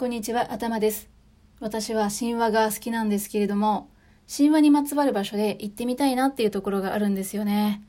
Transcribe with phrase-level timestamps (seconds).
[0.00, 1.10] こんにちは、頭です。
[1.60, 3.90] 私は神話が好きなんですけれども、
[4.34, 7.82] 神話にまつわる場所で行ってみたいなっていうところがあるんですよね。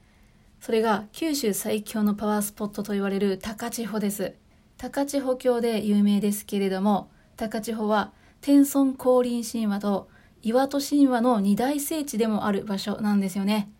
[0.59, 4.33] それが九州最強のパワースポットと言われる高千穂です。
[4.77, 10.09] 高千穂峡で有名ですけれども、高千穂は天孫降臨神話と
[10.41, 13.71] 岩戸神話の二大聖地でもある場所なんですよね。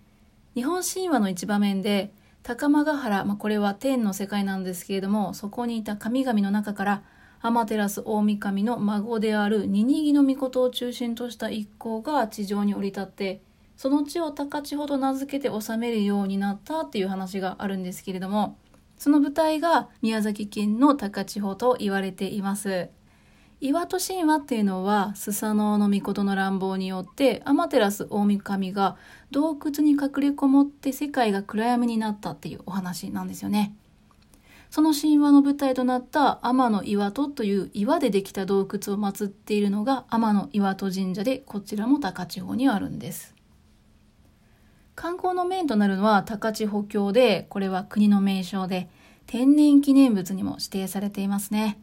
[0.55, 2.13] 日本神話の一場面で
[2.43, 7.03] 高間ヶ原、まあ、これは天の世界なんですけれども、そこにいた神々の中から、
[7.43, 13.41] 天照大神の孫であるニニギの御を中心とした一行が地上に降り立って、
[13.75, 18.57] その地を高千穂と名付けて治めるようになったっていう話があるんですけれども、
[18.95, 22.89] その舞台が宮崎県の高千穂と言われています。
[23.59, 28.97] 岩戸神話っていうのはスサノオノミコトの乱暴によってアマテラス大神が
[29.31, 33.75] 洞窟に隠れこもって世界が暗闇になったっていうお話なんですよね。
[34.71, 43.35] その神話の舞台となった天の岩戸という岩でできた洞窟を祀っているのが天の岩戸神社でこちらも高千穂にあるんです。
[44.95, 48.87] 観光のメインとなるのは高千穂峡でこれは国の名勝で
[49.27, 51.77] 天然記念物にも指定されていますね。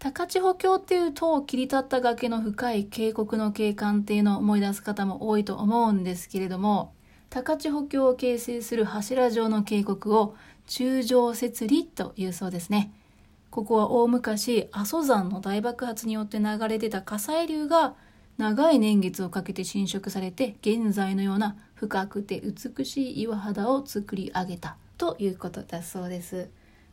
[0.00, 6.92] 高千穂峡っていうと切り立った崖の深い渓谷の景観っていうのを思い出す方も多いと思うんですけれども
[7.30, 10.34] 高千穂峡を形成する柱状の渓谷を
[10.66, 12.92] 中上節理というそうですね
[13.50, 17.94] ここは大昔阿蘇山の大爆発によって流れ出た火砕流が
[18.38, 26.48] 長い年月をかけて侵食されて現在のような深くて美しい岩肌を作り上げたということだそうです。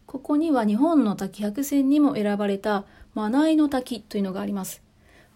[0.06, 4.82] ここには日本の滝百選にも選ばれたマナイの滝というのがあります。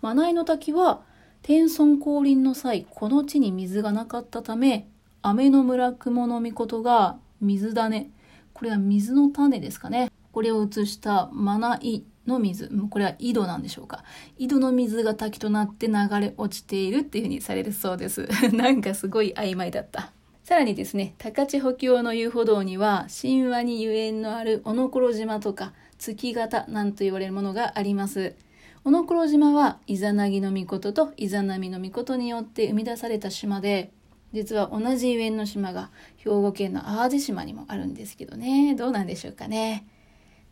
[0.01, 1.01] マナイの滝は
[1.43, 4.87] 天孫降臨の際、この地に水がなかったため、
[5.23, 8.11] 雨の村雲の御事が水種、
[8.53, 10.11] これは水の種ですかね。
[10.31, 14.03] これを移したマナイの水、これは井戸なんでしょうか。
[14.37, 18.27] 井戸の水が滝となって流れ落ちているっていうふうにされるそうです。
[18.53, 20.11] なんかすごい曖昧だった。
[20.43, 28.35] さらにですね、高千穂峡の遊歩道には神話にゆえんのある小野黒島とか月形なんと言われるものがあります。
[28.83, 33.91] 小野黒島はイザナギの御事とイザナミの御事によって生み出された島で、
[34.33, 39.85] 実は同じゆえんの島が兵庫県の淡路島にもあるんですけどね、どうなんでしょうかね。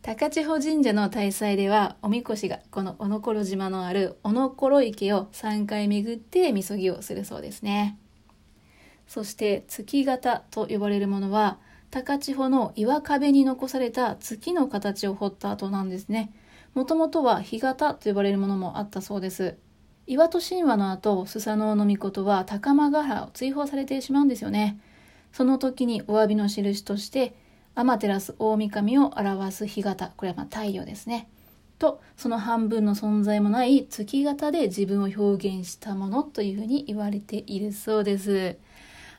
[0.04, 7.98] 高千穂神社の大祭ではおみこしがこの小野黒島のある小野黒池を3回巡ってみそぎをするそうですね。
[9.08, 11.58] そして月型と呼ばれるものは
[11.90, 16.32] 高千穂の岩壁に残された月の形を彫った跡なんですね。
[16.74, 19.58] もともとは干潟と呼ばれるものもあったそうです。
[20.08, 24.80] 岩戸神話の後、スサノオノミコトは高間ヶ原を追放されてしまうんですよね。
[25.32, 27.36] その時にお詫びの印として、
[27.76, 31.30] アマテラス大神を表す干潟、これはま太陽ですね。
[31.78, 38.58] と、その半分の存在もない月型で自分を表現したものというふうに言われているそうです。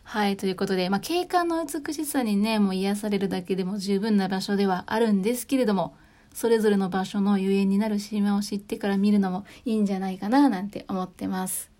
[0.02, 5.94] はい、ということで、まあ、景観の美しさにね、もう癒されるだけでも十分な場所ではあるんですけれども、
[6.34, 11.70] それぞれの場所のゆえんになる神話を知ってから見るのもいいんじゃないかな、なんて思ってます。